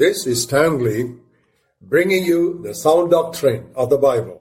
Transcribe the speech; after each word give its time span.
This 0.00 0.26
is 0.26 0.44
Stanley 0.44 1.14
bringing 1.82 2.24
you 2.24 2.62
the 2.62 2.72
sound 2.72 3.10
doctrine 3.10 3.66
of 3.74 3.90
the 3.90 3.98
Bible. 3.98 4.40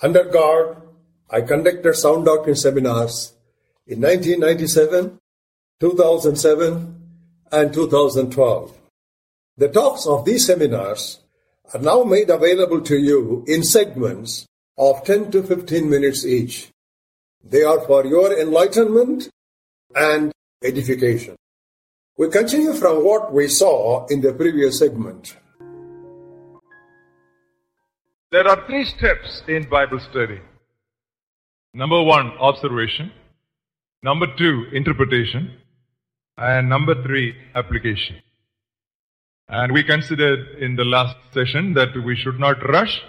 Under 0.00 0.22
God, 0.22 0.80
I 1.28 1.40
conducted 1.40 1.92
sound 1.94 2.26
doctrine 2.26 2.54
seminars 2.54 3.32
in 3.88 4.00
1997, 4.00 5.18
2007, 5.80 7.02
and 7.50 7.74
2012. 7.74 8.78
The 9.56 9.68
talks 9.70 10.06
of 10.06 10.24
these 10.24 10.46
seminars 10.46 11.18
are 11.74 11.80
now 11.80 12.04
made 12.04 12.30
available 12.30 12.80
to 12.82 12.96
you 12.96 13.44
in 13.48 13.64
segments 13.64 14.46
of 14.78 15.02
10 15.02 15.32
to 15.32 15.42
15 15.42 15.90
minutes 15.90 16.24
each. 16.24 16.70
They 17.42 17.64
are 17.64 17.80
for 17.80 18.06
your 18.06 18.38
enlightenment 18.38 19.30
and 19.96 20.30
edification. 20.62 21.34
We 22.18 22.30
continue 22.30 22.72
from 22.72 23.04
what 23.04 23.30
we 23.30 23.46
saw 23.46 24.06
in 24.06 24.22
the 24.22 24.32
previous 24.32 24.78
segment. 24.78 25.36
There 28.32 28.48
are 28.48 28.66
three 28.66 28.86
steps 28.86 29.42
in 29.46 29.68
Bible 29.68 30.00
study. 30.00 30.40
Number 31.74 32.02
one, 32.02 32.28
observation. 32.38 33.12
Number 34.02 34.28
two, 34.38 34.64
interpretation. 34.72 35.58
And 36.38 36.70
number 36.70 37.02
three, 37.02 37.34
application. 37.54 38.16
And 39.50 39.72
we 39.72 39.84
considered 39.84 40.56
in 40.58 40.74
the 40.74 40.86
last 40.86 41.16
session 41.34 41.74
that 41.74 41.94
we 42.02 42.16
should 42.16 42.40
not 42.40 42.66
rush 42.66 43.02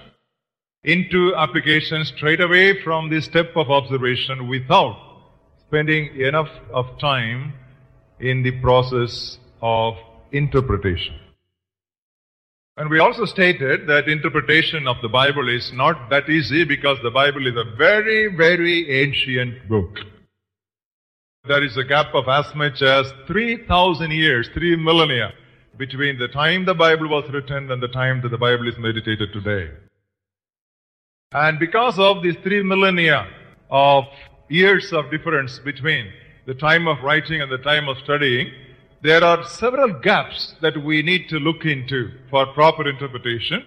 into 0.84 1.34
application 1.34 2.04
straight 2.04 2.42
away 2.42 2.84
from 2.84 3.10
the 3.10 3.22
step 3.22 3.56
of 3.56 3.72
observation 3.72 4.50
without 4.50 4.98
spending 5.66 6.20
enough 6.20 6.50
of 6.74 7.00
time 7.00 7.54
in 8.20 8.44
the 8.44 8.52
process 8.62 9.38
of 9.62 9.96
interpretation. 10.32 11.16
And 12.78 12.90
we 12.90 13.00
also 13.00 13.26
stated 13.26 13.88
that 13.88 14.08
interpretation 14.08 14.88
of 14.88 14.98
the 15.02 15.10
Bible 15.10 15.50
is 15.50 15.72
not 15.74 16.10
that 16.12 16.30
easy 16.30 16.64
because 16.64 17.00
the 17.02 17.10
Bible 17.10 17.48
is 17.48 17.56
a 17.56 17.76
very, 17.76 18.28
very 18.36 19.04
ancient 19.04 19.68
book. 19.68 19.98
There 21.46 21.64
is 21.64 21.78
a 21.78 21.84
gap 21.84 22.14
of 22.14 22.28
as 22.28 22.54
much 22.54 22.82
as 22.82 23.12
3,000 23.26 24.12
years, 24.12 24.50
3 24.54 24.76
millennia 24.76 25.34
between 25.78 26.18
the 26.20 26.28
time 26.28 26.66
the 26.66 26.74
Bible 26.74 27.08
was 27.08 27.30
written 27.32 27.72
and 27.72 27.82
the 27.82 27.88
time 27.88 28.22
that 28.22 28.30
the 28.30 28.38
Bible 28.38 28.68
is 28.68 28.78
meditated 28.78 29.32
today. 29.32 29.72
And 31.32 31.60
because 31.60 32.00
of 32.00 32.24
these 32.24 32.38
three 32.44 32.64
millennia 32.64 33.28
of 33.70 34.06
years 34.50 34.94
of 34.94 35.12
difference 35.12 35.60
between 35.60 36.12
the 36.48 36.54
time 36.54 36.88
of 36.88 37.04
writing 37.04 37.42
and 37.42 37.52
the 37.52 37.58
time 37.58 37.90
of 37.90 37.98
studying, 37.98 38.50
there 39.02 39.22
are 39.22 39.44
several 39.44 39.92
gaps 40.00 40.56
that 40.62 40.82
we 40.82 41.02
need 41.02 41.28
to 41.28 41.40
look 41.40 41.66
into 41.66 42.10
for 42.30 42.46
proper 42.54 42.88
interpretation. 42.90 43.66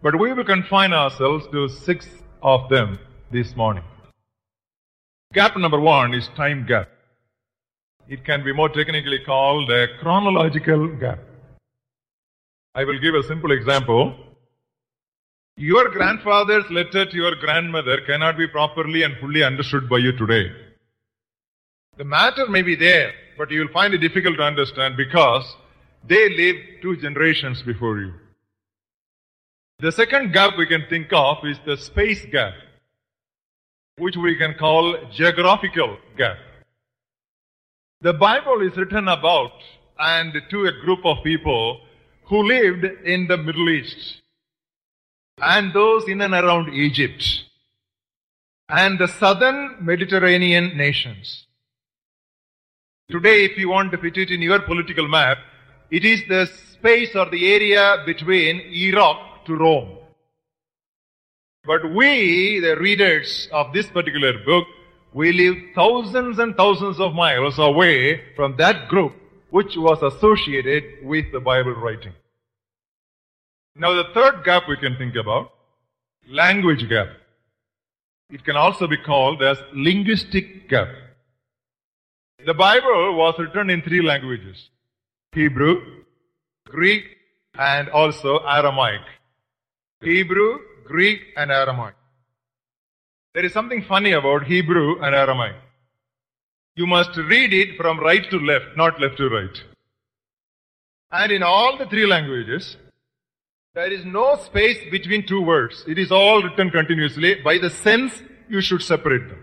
But 0.00 0.18
we 0.18 0.32
will 0.32 0.44
confine 0.44 0.92
ourselves 0.92 1.44
to 1.50 1.68
six 1.68 2.06
of 2.40 2.68
them 2.68 3.00
this 3.32 3.56
morning. 3.56 3.82
Gap 5.34 5.56
number 5.56 5.80
one 5.80 6.14
is 6.14 6.28
time 6.36 6.64
gap. 6.66 6.88
It 8.08 8.24
can 8.24 8.44
be 8.44 8.52
more 8.52 8.68
technically 8.68 9.18
called 9.26 9.68
a 9.68 9.88
chronological 9.98 10.86
gap. 10.96 11.18
I 12.76 12.84
will 12.84 13.00
give 13.00 13.16
a 13.16 13.24
simple 13.24 13.50
example. 13.50 14.14
Your 15.56 15.88
grandfather's 15.88 16.70
letter 16.70 17.06
to 17.06 17.16
your 17.16 17.34
grandmother 17.34 18.02
cannot 18.06 18.38
be 18.38 18.46
properly 18.46 19.02
and 19.02 19.16
fully 19.18 19.42
understood 19.42 19.88
by 19.88 19.98
you 19.98 20.12
today. 20.12 20.52
The 21.96 22.04
matter 22.04 22.46
may 22.46 22.62
be 22.62 22.74
there, 22.74 23.12
but 23.38 23.50
you 23.50 23.60
will 23.60 23.72
find 23.72 23.94
it 23.94 23.98
difficult 23.98 24.36
to 24.36 24.42
understand 24.42 24.96
because 24.96 25.56
they 26.06 26.28
lived 26.28 26.82
two 26.82 26.96
generations 26.96 27.62
before 27.62 27.98
you. 27.98 28.12
The 29.78 29.92
second 29.92 30.32
gap 30.32 30.56
we 30.58 30.66
can 30.66 30.84
think 30.88 31.12
of 31.12 31.38
is 31.44 31.58
the 31.64 31.76
space 31.76 32.24
gap, 32.30 32.54
which 33.98 34.16
we 34.16 34.36
can 34.36 34.54
call 34.54 34.96
geographical 35.10 35.96
gap. 36.16 36.36
The 38.02 38.12
Bible 38.12 38.60
is 38.60 38.76
written 38.76 39.08
about 39.08 39.52
and 39.98 40.34
to 40.50 40.66
a 40.66 40.72
group 40.84 41.00
of 41.04 41.24
people 41.24 41.80
who 42.24 42.42
lived 42.42 42.84
in 43.04 43.26
the 43.26 43.38
Middle 43.38 43.70
East 43.70 44.20
and 45.40 45.72
those 45.72 46.06
in 46.08 46.20
and 46.20 46.34
around 46.34 46.74
Egypt 46.74 47.44
and 48.68 48.98
the 48.98 49.08
southern 49.08 49.76
Mediterranean 49.80 50.76
nations. 50.76 51.45
Today, 53.08 53.44
if 53.44 53.56
you 53.56 53.68
want 53.68 53.92
to 53.92 53.98
fit 53.98 54.16
it 54.16 54.32
in 54.32 54.42
your 54.42 54.58
political 54.58 55.06
map, 55.06 55.38
it 55.92 56.04
is 56.04 56.22
the 56.28 56.46
space 56.46 57.14
or 57.14 57.30
the 57.30 57.54
area 57.54 58.02
between 58.04 58.60
Iraq 58.60 59.44
to 59.44 59.54
Rome. 59.54 59.98
But 61.64 61.94
we, 61.94 62.58
the 62.58 62.76
readers 62.76 63.48
of 63.52 63.72
this 63.72 63.86
particular 63.86 64.44
book, 64.44 64.66
we 65.12 65.32
live 65.32 65.56
thousands 65.76 66.40
and 66.40 66.56
thousands 66.56 66.98
of 66.98 67.14
miles 67.14 67.60
away 67.60 68.22
from 68.34 68.56
that 68.56 68.88
group 68.88 69.12
which 69.50 69.76
was 69.76 70.02
associated 70.02 70.82
with 71.04 71.30
the 71.30 71.38
Bible 71.38 71.74
writing. 71.74 72.12
Now 73.76 73.94
the 73.94 74.08
third 74.14 74.42
gap 74.44 74.64
we 74.68 74.78
can 74.78 74.96
think 74.96 75.14
about, 75.14 75.52
language 76.28 76.88
gap. 76.88 77.08
It 78.30 78.44
can 78.44 78.56
also 78.56 78.88
be 78.88 78.96
called 78.96 79.44
as 79.44 79.58
linguistic 79.72 80.68
gap. 80.68 80.88
The 82.44 82.54
Bible 82.54 83.16
was 83.16 83.34
written 83.38 83.70
in 83.70 83.82
three 83.82 84.02
languages. 84.02 84.68
Hebrew, 85.32 86.02
Greek, 86.66 87.04
and 87.58 87.88
also 87.88 88.38
Aramaic. 88.46 89.00
Hebrew, 90.02 90.58
Greek, 90.84 91.20
and 91.36 91.50
Aramaic. 91.50 91.94
There 93.34 93.44
is 93.44 93.52
something 93.52 93.82
funny 93.82 94.12
about 94.12 94.44
Hebrew 94.44 95.00
and 95.02 95.14
Aramaic. 95.14 95.56
You 96.74 96.86
must 96.86 97.16
read 97.16 97.54
it 97.54 97.76
from 97.76 98.00
right 98.00 98.28
to 98.30 98.38
left, 98.38 98.76
not 98.76 99.00
left 99.00 99.16
to 99.16 99.28
right. 99.28 99.62
And 101.10 101.32
in 101.32 101.42
all 101.42 101.78
the 101.78 101.86
three 101.86 102.06
languages, 102.06 102.76
there 103.74 103.90
is 103.90 104.04
no 104.04 104.36
space 104.36 104.78
between 104.90 105.26
two 105.26 105.40
words. 105.40 105.84
It 105.88 105.98
is 105.98 106.12
all 106.12 106.42
written 106.42 106.70
continuously. 106.70 107.36
By 107.42 107.58
the 107.58 107.70
sense, 107.70 108.22
you 108.48 108.60
should 108.60 108.82
separate 108.82 109.28
them. 109.28 109.42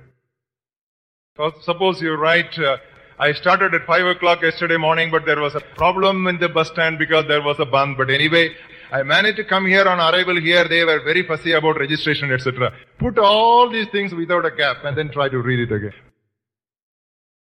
Suppose 1.35 1.99
you 1.99 2.13
write, 2.13 2.59
uh, 2.59 2.77
I 3.17 3.33
started 3.33 3.73
at 3.73 3.87
5 3.87 4.05
o'clock 4.05 4.43
yesterday 4.43 4.77
morning, 4.77 5.09
but 5.09 5.25
there 5.25 5.39
was 5.41 5.55
a 5.55 5.61
problem 5.61 6.27
in 6.27 6.37
the 6.37 6.47
bus 6.47 6.67
stand 6.67 6.99
because 6.99 7.25
there 7.27 7.41
was 7.41 7.59
a 7.59 7.65
band. 7.65 7.97
But 7.97 8.11
anyway, 8.11 8.51
I 8.91 9.01
managed 9.01 9.37
to 9.37 9.43
come 9.43 9.65
here 9.65 9.87
on 9.87 9.97
arrival 9.99 10.39
here. 10.39 10.67
They 10.67 10.83
were 10.83 10.99
very 11.03 11.25
fussy 11.25 11.53
about 11.53 11.79
registration, 11.79 12.31
etc. 12.31 12.71
Put 12.99 13.17
all 13.17 13.67
these 13.67 13.87
things 13.87 14.13
without 14.13 14.45
a 14.45 14.51
gap 14.51 14.83
and 14.83 14.95
then 14.95 15.09
try 15.09 15.27
to 15.27 15.39
read 15.39 15.59
it 15.59 15.73
again. 15.73 15.95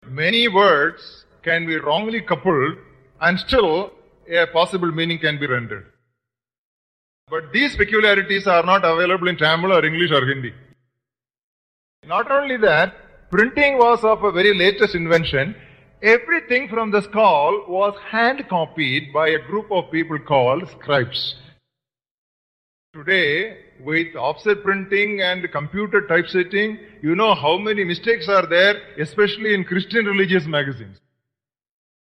Many 0.08 0.48
words 0.48 1.26
can 1.44 1.68
be 1.68 1.76
wrongly 1.76 2.22
coupled 2.22 2.78
and 3.20 3.38
still 3.38 3.92
a 4.30 4.48
possible 4.48 4.94
meaning 4.94 5.20
can 5.20 5.38
be 5.38 5.48
rendered. 5.48 5.88
But 7.30 7.52
these 7.52 7.76
peculiarities 7.76 8.48
are 8.48 8.64
not 8.64 8.86
available 8.86 9.28
in 9.28 9.36
Tamil 9.36 9.74
or 9.74 9.86
English 9.86 10.12
or 10.12 10.26
Hindi. 10.26 10.54
Not 12.06 12.32
only 12.32 12.56
that, 12.58 12.96
printing 13.34 13.80
was 13.80 14.04
of 14.04 14.24
a 14.24 14.32
very 14.32 14.54
latest 14.54 14.94
invention. 14.94 15.56
Everything 16.04 16.70
from 16.70 16.92
the 16.92 17.02
scroll 17.02 17.66
was 17.68 17.96
hand 18.08 18.48
copied 18.48 19.12
by 19.12 19.30
a 19.30 19.40
group 19.40 19.72
of 19.72 19.90
people 19.92 20.20
called 20.20 20.70
scribes. 20.70 21.34
Today, 22.94 23.58
with 23.84 24.16
offset 24.16 24.62
printing 24.64 25.22
and 25.22 25.52
computer 25.52 26.06
typesetting, 26.06 26.78
you 27.02 27.16
know 27.16 27.34
how 27.34 27.58
many 27.58 27.84
mistakes 27.84 28.30
are 28.30 28.46
there, 28.46 28.76
especially 29.00 29.56
in 29.56 29.64
Christian 29.64 30.06
religious 30.06 30.46
magazines. 30.46 31.00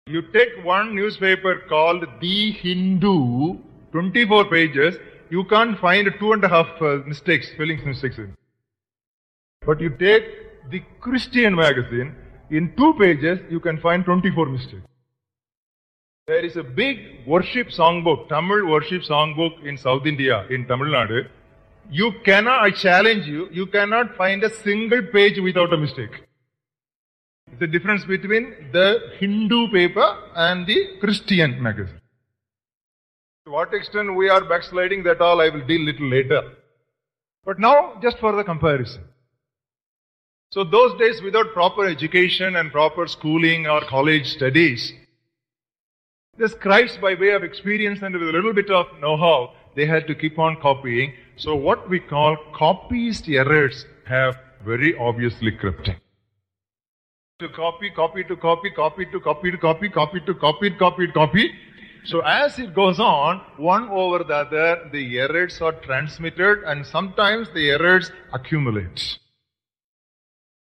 You 0.06 0.22
take 0.22 0.64
one 0.64 0.96
newspaper 0.96 1.64
called 1.68 2.06
The 2.22 2.52
Hindu, 2.52 3.58
24 3.92 4.52
pages, 4.52 4.98
you 5.32 5.46
can't 5.46 5.80
find 5.80 6.08
two 6.20 6.34
and 6.34 6.44
a 6.44 6.48
half 6.48 6.80
uh, 6.80 6.98
mistakes, 7.08 7.52
spelling 7.54 7.84
mistakes. 7.84 8.20
But 9.66 9.82
you 9.82 9.90
take 9.90 10.47
the 10.70 10.82
Christian 11.00 11.56
magazine, 11.56 12.16
in 12.50 12.74
two 12.76 12.94
pages, 13.00 13.40
you 13.50 13.60
can 13.60 13.80
find 13.80 14.06
24 14.06 14.46
mistakes. 14.48 14.84
There 16.28 16.44
is 16.44 16.58
a 16.58 16.64
big 16.64 17.26
worship 17.26 17.68
songbook, 17.68 18.28
Tamil 18.28 18.68
worship 18.68 19.02
songbook 19.04 19.64
in 19.64 19.78
South 19.78 20.06
India, 20.06 20.46
in 20.50 20.68
Tamil 20.68 20.88
Nadu. 20.88 21.28
You 21.90 22.12
cannot, 22.26 22.64
I 22.64 22.72
challenge 22.72 23.26
you, 23.26 23.48
you 23.52 23.66
cannot 23.66 24.16
find 24.18 24.44
a 24.44 24.50
single 24.50 25.04
page 25.14 25.40
without 25.40 25.72
a 25.72 25.78
mistake. 25.78 26.12
The 27.60 27.68
difference 27.68 28.04
between 28.04 28.72
the 28.74 29.14
Hindu 29.20 29.72
paper 29.72 30.18
and 30.36 30.68
the 30.68 30.98
Christian 31.00 31.64
magazine. 31.64 32.02
To 33.46 33.52
what 33.52 33.74
extent 33.74 34.14
we 34.14 34.28
are 34.28 34.44
backsliding, 34.44 35.04
that 35.04 35.22
all 35.22 35.40
I 35.40 35.48
will 35.48 35.66
deal 35.66 35.82
little 35.82 36.10
later. 36.10 36.42
But 37.46 37.58
now, 37.58 37.98
just 38.02 38.20
for 38.20 38.34
the 38.34 38.44
comparison. 38.44 39.06
So 40.52 40.64
those 40.64 40.98
days 40.98 41.22
without 41.22 41.54
proper 41.54 41.86
education 41.86 42.56
and 42.56 42.72
proper 42.72 43.08
schooling 43.08 43.68
or 43.68 43.82
college 43.82 44.28
studies, 44.28 44.94
The 46.38 46.50
scribes, 46.50 46.98
by 46.98 47.16
way 47.16 47.32
of 47.32 47.44
experience 47.44 48.04
and 48.04 48.14
with 48.14 48.30
a 48.30 48.32
little 48.32 48.54
bit 48.54 48.70
of 48.70 48.86
know-how, 49.02 49.54
they 49.76 49.88
had 49.88 50.06
to 50.06 50.14
keep 50.14 50.38
on 50.38 50.58
copying. 50.62 51.14
So 51.36 51.56
what 51.56 51.90
we 51.90 52.00
call 52.00 52.38
copyist 52.54 53.28
errors 53.28 53.86
have 54.06 54.38
very 54.64 54.96
obviously 54.98 55.52
crept 55.52 55.88
in. 55.88 55.96
To 57.40 57.50
copy, 57.50 57.90
copy 57.90 58.24
to 58.26 58.36
copy, 58.36 58.70
copy 58.70 59.06
to 59.12 59.20
copy 59.20 59.52
to 59.52 59.58
copy, 59.58 59.90
copy 59.90 60.20
to 60.28 60.34
copy, 60.36 60.70
copy, 60.70 61.08
to 61.08 61.14
copy. 61.14 61.52
So 62.06 62.22
as 62.22 62.60
it 62.60 62.76
goes 62.76 63.00
on, 63.00 63.42
one 63.58 63.90
over 63.90 64.24
the 64.24 64.36
other, 64.36 64.90
the 64.92 65.20
errors 65.20 65.60
are 65.60 65.74
transmitted 65.74 66.64
and 66.66 66.86
sometimes 66.86 67.50
the 67.56 67.72
errors 67.72 68.12
accumulate. 68.32 69.18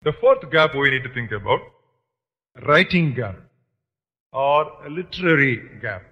The 0.03 0.13
fourth 0.21 0.51
gap 0.51 0.75
we 0.75 0.91
need 0.91 1.03
to 1.05 1.13
think 1.13 1.33
about, 1.33 1.61
writing 2.67 3.15
gap 3.15 3.37
or 4.33 4.71
literary 4.89 5.63
gap. 5.81 6.03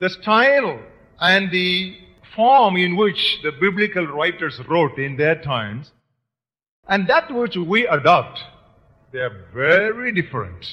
The 0.00 0.10
style 0.10 0.80
and 1.20 1.50
the 1.50 1.96
form 2.34 2.76
in 2.76 2.96
which 2.96 3.40
the 3.42 3.52
biblical 3.52 4.06
writers 4.06 4.60
wrote 4.68 4.98
in 4.98 5.16
their 5.16 5.40
times 5.40 5.92
and 6.88 7.06
that 7.08 7.32
which 7.32 7.56
we 7.56 7.86
adopt, 7.86 8.40
they 9.12 9.20
are 9.20 9.44
very 9.54 10.12
different. 10.12 10.66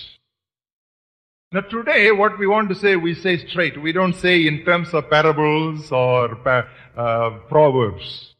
Now 1.51 1.61
today, 1.61 2.11
what 2.11 2.37
we 2.39 2.47
want 2.47 2.69
to 2.69 2.75
say, 2.75 2.95
we 2.95 3.13
say 3.13 3.37
straight. 3.37 3.81
We 3.81 3.91
don't 3.91 4.15
say 4.15 4.47
in 4.47 4.63
terms 4.63 4.93
of 4.93 5.09
parables 5.09 5.91
or 5.91 6.35
uh, 6.47 7.29
proverbs. 7.49 8.35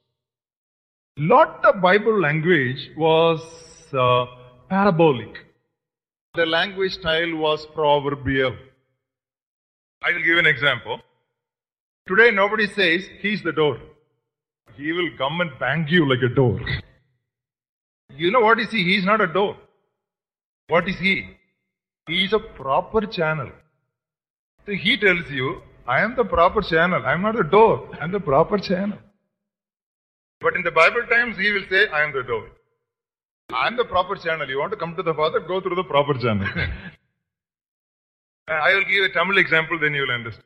Lot 1.21 1.65
of 1.65 1.81
Bible 1.81 2.17
language 2.17 2.91
was 2.95 3.41
uh, 3.93 4.25
parabolic. 4.69 5.35
The 6.35 6.45
language 6.45 6.93
style 6.93 7.35
was 7.35 7.65
proverbial. 7.73 8.55
I 10.01 10.13
will 10.13 10.23
give 10.23 10.37
an 10.37 10.45
example. 10.45 11.01
Today 12.07 12.31
nobody 12.31 12.67
says, 12.67 13.03
he's 13.19 13.43
the 13.43 13.51
door. 13.51 13.79
He 14.77 14.93
will 14.93 15.09
come 15.17 15.41
and 15.41 15.51
bang 15.59 15.85
you 15.89 16.07
like 16.09 16.23
a 16.23 16.33
door. 16.33 16.57
You 18.15 18.31
know 18.31 18.39
what 18.39 18.57
is 18.61 18.71
he? 18.71 18.85
He's 18.85 19.03
not 19.03 19.19
a 19.19 19.27
door. 19.27 19.57
What 20.69 20.87
is 20.87 20.97
he? 20.99 21.31
He 22.07 22.23
is 22.23 22.31
a 22.31 22.39
proper 22.39 23.01
channel. 23.01 23.51
So 24.65 24.71
he 24.71 24.95
tells 24.95 25.29
you, 25.29 25.63
I 25.85 25.99
am 25.99 26.15
the 26.15 26.23
proper 26.23 26.61
channel. 26.61 27.05
I 27.05 27.11
am 27.11 27.23
not 27.23 27.35
the 27.35 27.43
door. 27.43 27.89
I 27.99 28.05
am 28.05 28.13
the 28.13 28.21
proper 28.21 28.57
channel. 28.57 28.99
But 30.41 30.55
in 30.55 30.63
the 30.63 30.71
Bible 30.71 31.03
times, 31.09 31.37
he 31.37 31.51
will 31.51 31.65
say, 31.69 31.87
I 31.89 32.03
am 32.03 32.13
the 32.13 32.23
door. 32.23 32.47
I 33.53 33.67
am 33.67 33.75
the 33.75 33.85
proper 33.85 34.15
channel. 34.15 34.47
You 34.47 34.59
want 34.59 34.71
to 34.71 34.77
come 34.77 34.95
to 34.95 35.03
the 35.03 35.13
Father, 35.13 35.39
go 35.39 35.59
through 35.59 35.75
the 35.75 35.83
proper 35.83 36.13
channel. 36.13 36.47
I 38.47 38.73
will 38.73 38.85
give 38.85 39.03
a 39.03 39.09
Tamil 39.13 39.37
example, 39.37 39.77
then 39.79 39.93
you 39.93 40.01
will 40.01 40.11
understand. 40.11 40.45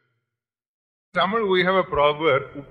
Tamil, 1.14 1.48
we 1.48 1.64
have 1.64 1.76
a 1.76 1.84
proverb, 1.84 2.66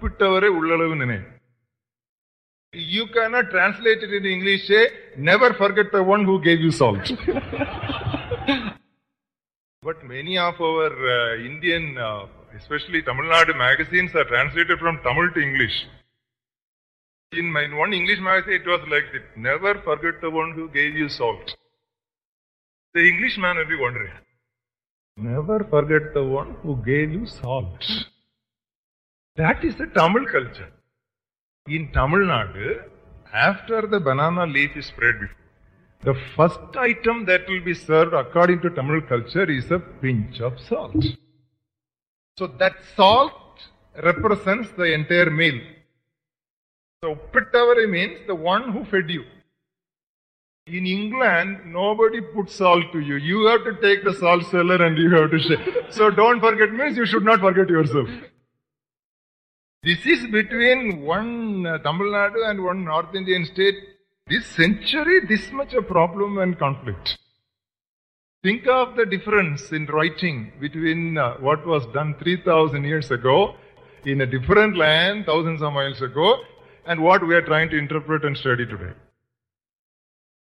You 2.73 3.07
cannot 3.15 3.51
translate 3.51 4.03
it 4.03 4.13
in 4.13 4.27
English, 4.27 4.67
Say, 4.67 4.89
never 5.17 5.55
forget 5.55 5.93
the 5.93 6.03
one 6.03 6.25
who 6.25 6.43
gave 6.43 6.61
you 6.61 6.73
salt. 6.73 6.99
but 9.83 10.05
many 10.05 10.39
of 10.39 10.61
our 10.61 10.91
uh, 10.91 11.37
Indian, 11.37 11.97
uh, 11.97 12.27
especially 12.59 13.03
Tamil 13.03 13.27
Nadu 13.27 13.57
magazines 13.57 14.15
are 14.15 14.25
translated 14.25 14.79
from 14.81 14.99
Tamil 15.05 15.31
to 15.35 15.41
English. 15.41 15.87
In 17.33 17.51
my 17.51 17.67
one 17.75 17.95
English 17.95 18.21
magazine, 18.21 18.61
it 18.61 18.67
was 18.67 18.81
like 18.91 19.11
this, 19.11 19.23
never 19.37 19.81
forget 19.81 20.21
the 20.21 20.31
one 20.31 20.53
who 20.53 20.69
gave 20.69 20.95
you 20.95 21.09
salt. 21.09 21.57
The 22.93 23.09
Englishman 23.09 23.57
will 23.57 23.65
be 23.65 23.77
wondering, 23.77 24.13
never 25.17 25.65
forget 25.65 26.13
the 26.13 26.23
one 26.23 26.57
who 26.63 26.77
gave 26.85 27.11
you 27.11 27.25
salt. 27.25 27.83
That 29.37 29.65
is 29.65 29.77
the 29.77 29.87
Tamil 29.87 30.27
culture. 30.27 30.71
In 31.67 31.91
Tamil 31.93 32.21
Nadu, 32.21 32.83
after 33.33 33.87
the 33.87 33.99
banana 33.99 34.45
leaf 34.45 34.77
is 34.77 34.87
spread 34.87 35.21
before, 35.21 35.37
the 36.05 36.21
first 36.37 36.77
item 36.77 37.25
that 37.25 37.49
will 37.49 37.65
be 37.65 37.73
served 37.73 38.13
according 38.13 38.61
to 38.61 38.69
Tamil 38.69 39.01
culture 39.01 39.51
is 39.51 39.71
a 39.71 39.79
pinch 39.79 40.41
of 40.41 40.61
salt. 40.61 41.03
So 42.37 42.47
that 42.59 42.77
salt 42.95 43.33
represents 44.03 44.71
the 44.73 44.93
entire 44.93 45.31
meal. 45.31 45.61
So 47.05 47.19
Pittavari 47.33 47.91
means 47.91 48.21
the 48.29 48.35
one 48.35 48.73
who 48.73 48.85
fed 48.85 49.11
you. 49.11 49.25
In 50.69 50.87
England, 50.87 51.59
nobody 51.67 52.21
puts 52.21 52.55
salt 52.55 52.85
to 52.93 53.01
you. 53.01 53.17
You 53.17 53.47
have 53.47 53.65
to 53.65 53.73
take 53.83 54.05
the 54.05 54.15
salt 54.15 54.45
cellar 54.45 54.87
and 54.87 54.97
you 54.97 55.11
have 55.11 55.33
to 55.33 55.39
share. 55.41 55.59
So 55.91 56.11
don't 56.11 56.39
forget 56.39 56.73
means 56.73 56.97
you 56.97 57.05
should 57.05 57.25
not 57.25 57.41
forget 57.41 57.69
yourself. 57.69 58.09
This 59.83 60.07
is 60.07 60.29
between 60.29 61.03
one 61.03 61.67
uh, 61.67 61.79
Tamil 61.79 62.07
Nadu 62.07 62.49
and 62.49 62.63
one 62.63 62.85
North 62.85 63.13
Indian 63.17 63.45
state. 63.47 63.75
This 64.29 64.47
century, 64.47 65.27
this 65.27 65.51
much 65.51 65.75
a 65.75 65.83
problem 65.83 66.39
and 66.39 66.57
conflict. 66.57 67.19
Think 68.45 68.69
of 68.69 68.95
the 68.95 69.07
difference 69.07 69.73
in 69.73 69.87
writing 69.87 70.53
between 70.61 71.19
uh, 71.19 71.35
what 71.39 71.67
was 71.67 71.85
done 71.87 72.15
3000 72.23 72.85
years 72.85 73.11
ago 73.11 73.57
in 74.05 74.21
a 74.21 74.27
different 74.27 74.77
land, 74.77 75.27
thousands 75.27 75.63
of 75.63 75.73
miles 75.73 76.01
ago, 76.01 76.39
and 76.87 77.03
what 77.03 77.27
we 77.27 77.35
are 77.35 77.43
trying 77.43 77.71
to 77.71 77.79
interpret 77.79 78.25
and 78.25 78.37
study 78.37 78.67
today. 78.67 78.93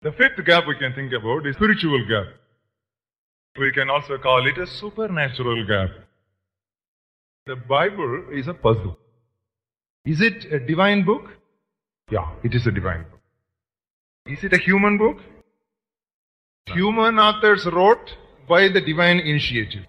The 0.01 0.11
fifth 0.11 0.43
gap 0.45 0.65
we 0.67 0.75
can 0.75 0.93
think 0.93 1.13
about 1.13 1.45
is 1.45 1.55
spiritual 1.55 2.05
gap. 2.07 2.25
We 3.59 3.71
can 3.71 3.89
also 3.89 4.17
call 4.17 4.47
it 4.47 4.57
a 4.57 4.65
supernatural 4.65 5.67
gap. 5.67 5.89
The 7.45 7.55
Bible 7.55 8.25
is 8.31 8.47
a 8.47 8.53
puzzle. 8.53 8.97
Is 10.05 10.21
it 10.21 10.51
a 10.51 10.59
divine 10.59 11.05
book? 11.05 11.29
Yeah, 12.09 12.31
it 12.43 12.55
is 12.55 12.65
a 12.65 12.71
divine 12.71 13.03
book. 13.03 13.19
Is 14.25 14.43
it 14.43 14.53
a 14.53 14.57
human 14.57 14.97
book? 14.97 15.17
Human 16.67 17.19
authors 17.19 17.67
wrote 17.71 18.15
by 18.47 18.69
the 18.69 18.81
divine 18.81 19.19
initiative. 19.19 19.85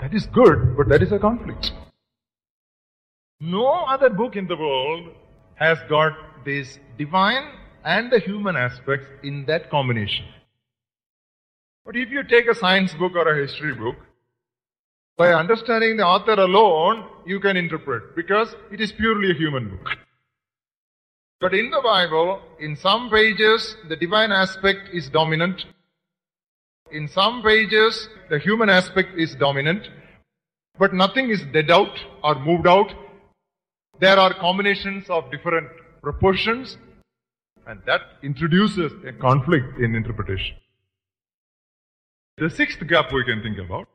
That 0.00 0.14
is 0.14 0.26
good, 0.26 0.76
but 0.76 0.88
that 0.88 1.02
is 1.02 1.12
a 1.12 1.18
conflict. 1.18 1.72
No 3.40 3.84
other 3.84 4.10
book 4.10 4.36
in 4.36 4.46
the 4.46 4.56
world 4.56 5.08
has 5.56 5.78
got 5.88 6.12
this 6.44 6.78
divine 6.96 7.50
and 7.84 8.10
the 8.10 8.18
human 8.18 8.56
aspects 8.56 9.06
in 9.22 9.44
that 9.46 9.70
combination. 9.70 10.24
But 11.84 11.96
if 11.96 12.10
you 12.10 12.22
take 12.24 12.48
a 12.48 12.54
science 12.54 12.94
book 12.94 13.14
or 13.14 13.28
a 13.28 13.40
history 13.40 13.74
book, 13.74 13.96
by 15.16 15.32
understanding 15.32 15.96
the 15.96 16.04
author 16.04 16.32
alone, 16.32 17.06
you 17.24 17.40
can 17.40 17.56
interpret 17.56 18.14
because 18.14 18.54
it 18.70 18.80
is 18.80 18.92
purely 18.92 19.30
a 19.30 19.34
human 19.34 19.70
book. 19.70 19.96
But 21.40 21.54
in 21.54 21.70
the 21.70 21.80
Bible, 21.80 22.40
in 22.58 22.76
some 22.76 23.08
pages, 23.10 23.76
the 23.88 23.96
divine 23.96 24.32
aspect 24.32 24.88
is 24.92 25.08
dominant. 25.08 25.64
In 26.90 27.08
some 27.08 27.42
pages, 27.42 28.08
the 28.28 28.38
human 28.38 28.68
aspect 28.68 29.18
is 29.18 29.34
dominant. 29.34 29.88
But 30.78 30.92
nothing 30.92 31.30
is 31.30 31.42
dead 31.52 31.70
out 31.70 31.98
or 32.22 32.34
moved 32.34 32.66
out. 32.66 32.92
There 33.98 34.18
are 34.18 34.34
combinations 34.34 35.08
of 35.08 35.30
different 35.30 35.68
proportions, 36.02 36.76
and 37.66 37.80
that 37.86 38.02
introduces 38.22 38.92
a 39.04 39.12
conflict 39.12 39.78
in 39.78 39.94
interpretation. 39.94 40.56
The 42.36 42.50
sixth 42.50 42.86
gap 42.86 43.10
we 43.12 43.24
can 43.24 43.42
think 43.42 43.58
about 43.58 43.88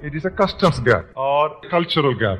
it 0.00 0.14
is 0.14 0.26
a 0.26 0.30
customs 0.30 0.78
gap 0.80 1.06
or 1.16 1.58
cultural 1.70 2.14
gap. 2.14 2.38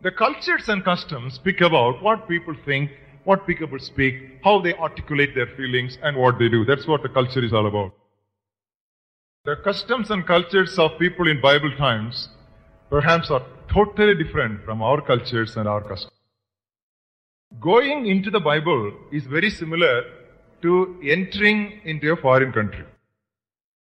The 0.00 0.12
cultures 0.12 0.68
and 0.68 0.84
customs 0.84 1.34
speak 1.34 1.60
about 1.60 2.00
what 2.02 2.28
people 2.28 2.54
think, 2.64 2.92
what 3.24 3.46
people 3.46 3.80
speak, 3.80 4.38
how 4.44 4.60
they 4.60 4.74
articulate 4.74 5.34
their 5.34 5.48
feelings, 5.56 5.98
and 6.04 6.16
what 6.16 6.38
they 6.38 6.48
do. 6.48 6.64
That's 6.64 6.86
what 6.86 7.02
the 7.02 7.08
culture 7.08 7.44
is 7.44 7.52
all 7.52 7.66
about. 7.66 7.92
The 9.44 9.56
customs 9.56 10.10
and 10.10 10.24
cultures 10.24 10.78
of 10.78 10.96
people 10.98 11.26
in 11.26 11.40
Bible 11.40 11.76
times 11.76 12.28
perhaps 12.88 13.30
are 13.30 13.42
totally 13.72 14.14
different 14.22 14.64
from 14.64 14.82
our 14.82 15.00
cultures 15.00 15.56
and 15.56 15.68
our 15.68 15.80
customs. 15.80 16.12
Going 17.60 18.06
into 18.06 18.30
the 18.30 18.40
Bible 18.40 18.92
is 19.12 19.24
very 19.24 19.50
similar 19.50 20.04
to 20.62 21.00
entering 21.02 21.80
into 21.84 22.12
a 22.12 22.16
foreign 22.16 22.52
country. 22.52 22.84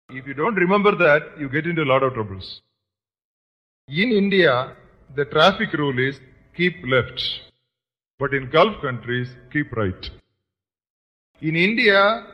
If 0.09 0.27
you 0.27 0.33
don't 0.33 0.55
remember 0.55 0.95
that, 0.95 1.39
you 1.39 1.49
get 1.49 1.65
into 1.65 1.83
a 1.83 1.89
lot 1.93 2.03
of 2.03 2.13
troubles. 2.13 2.61
In 3.87 4.11
India, 4.11 4.75
the 5.15 5.25
traffic 5.25 5.73
rule 5.73 5.97
is 5.97 6.19
keep 6.55 6.75
left. 6.85 7.21
But 8.19 8.33
in 8.33 8.49
Gulf 8.49 8.81
countries, 8.81 9.29
keep 9.51 9.71
right. 9.75 10.09
In 11.41 11.55
India, 11.55 12.25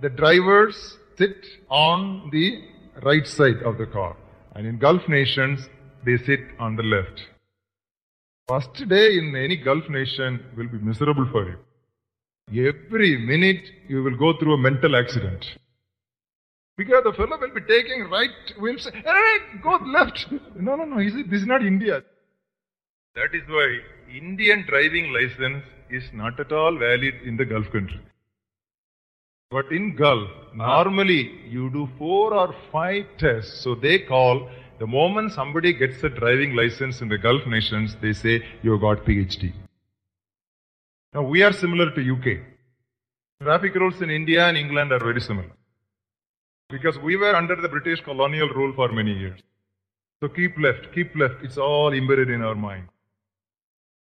the 0.00 0.08
drivers 0.08 0.98
sit 1.18 1.44
on 1.68 2.30
the 2.32 2.62
right 3.02 3.26
side 3.26 3.62
of 3.64 3.76
the 3.76 3.86
car. 3.86 4.16
And 4.54 4.66
in 4.66 4.78
Gulf 4.78 5.08
nations, 5.08 5.68
they 6.04 6.16
sit 6.18 6.40
on 6.58 6.76
the 6.76 6.82
left. 6.82 7.20
First 8.48 8.88
day 8.88 9.18
in 9.18 9.34
any 9.36 9.56
Gulf 9.56 9.88
nation 9.88 10.44
will 10.56 10.68
be 10.68 10.78
miserable 10.78 11.28
for 11.30 11.48
you. 11.48 12.68
Every 12.68 13.16
minute 13.16 13.64
you 13.88 14.02
will 14.02 14.16
go 14.16 14.36
through 14.38 14.54
a 14.54 14.58
mental 14.58 14.96
accident. 14.96 15.44
Because 16.76 17.04
the 17.04 17.12
fellow 17.12 17.38
will 17.38 17.54
be 17.54 17.60
taking 17.60 18.08
right, 18.10 18.30
will 18.58 18.78
say, 18.78 18.90
hey, 18.92 19.36
go 19.62 19.78
left. 19.84 20.26
No, 20.56 20.76
no, 20.76 20.84
no, 20.84 20.96
this 20.98 21.42
is 21.42 21.46
not 21.46 21.62
India. 21.62 22.02
That 23.14 23.34
is 23.34 23.42
why 23.48 23.78
Indian 24.12 24.64
driving 24.66 25.12
license 25.12 25.62
is 25.90 26.04
not 26.12 26.40
at 26.40 26.52
all 26.52 26.76
valid 26.78 27.14
in 27.24 27.36
the 27.36 27.44
Gulf 27.44 27.70
country. 27.70 28.00
But 29.50 29.70
in 29.72 29.96
Gulf, 29.96 30.30
normally 30.54 31.40
you 31.48 31.70
do 31.70 31.88
four 31.98 32.32
or 32.32 32.54
five 32.72 33.04
tests. 33.18 33.62
So 33.62 33.74
they 33.74 33.98
call 33.98 34.48
the 34.80 34.86
moment 34.86 35.30
somebody 35.30 35.74
gets 35.74 36.02
a 36.02 36.08
driving 36.08 36.56
license 36.56 37.02
in 37.02 37.08
the 37.08 37.18
Gulf 37.18 37.46
nations, 37.46 37.96
they 38.00 38.14
say 38.14 38.42
you 38.62 38.78
got 38.78 39.04
PhD. 39.04 39.52
Now 41.12 41.22
we 41.22 41.42
are 41.42 41.52
similar 41.52 41.90
to 41.94 42.12
UK. 42.14 42.38
Traffic 43.42 43.74
rules 43.74 44.00
in 44.00 44.08
India 44.08 44.46
and 44.46 44.56
England 44.56 44.90
are 44.92 44.98
very 44.98 45.20
similar. 45.20 45.52
Because 46.70 46.98
we 46.98 47.16
were 47.16 47.36
under 47.36 47.56
the 47.56 47.68
British 47.68 48.00
colonial 48.00 48.48
rule 48.48 48.72
for 48.74 48.90
many 48.90 49.12
years. 49.12 49.38
So 50.22 50.28
keep 50.28 50.58
left, 50.58 50.94
keep 50.94 51.14
left. 51.14 51.42
It's 51.42 51.58
all 51.58 51.92
embedded 51.92 52.30
in 52.30 52.40
our 52.40 52.54
mind. 52.54 52.88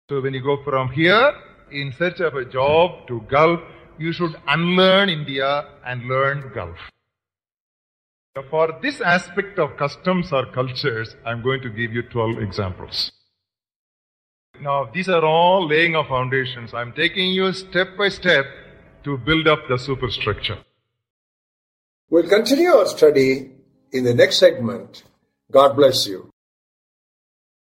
So 0.08 0.20
when 0.20 0.34
you 0.34 0.42
go 0.42 0.62
from 0.62 0.92
here 0.92 1.32
in 1.72 1.92
search 1.98 2.20
of 2.20 2.34
a 2.34 2.44
job 2.44 3.08
to 3.08 3.20
Gulf, 3.22 3.60
you 3.98 4.12
should 4.12 4.36
unlearn 4.46 5.08
India 5.08 5.64
and 5.84 6.04
learn 6.04 6.52
Gulf. 6.54 6.78
For 8.34 8.78
this 8.80 9.00
aspect 9.00 9.58
of 9.58 9.76
customs 9.76 10.32
or 10.32 10.46
cultures, 10.46 11.16
I'm 11.26 11.42
going 11.42 11.62
to 11.62 11.68
give 11.68 11.92
you 11.92 12.02
12 12.02 12.38
examples. 12.38 13.10
Now, 14.60 14.88
these 14.94 15.08
are 15.08 15.24
all 15.24 15.66
laying 15.66 15.96
of 15.96 16.06
foundations. 16.06 16.72
I'm 16.72 16.92
taking 16.92 17.30
you 17.30 17.52
step 17.52 17.96
by 17.98 18.08
step 18.08 18.44
to 19.02 19.18
build 19.18 19.48
up 19.48 19.60
the 19.68 19.78
superstructure. 19.78 20.58
We'll 22.08 22.28
continue 22.28 22.68
our 22.68 22.86
study 22.86 23.50
in 23.90 24.04
the 24.04 24.14
next 24.14 24.38
segment. 24.38 25.02
God 25.50 25.74
bless 25.74 26.06
you. 26.06 26.30